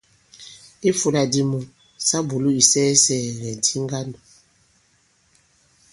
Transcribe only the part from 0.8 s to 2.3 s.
I ifūla di mu, sa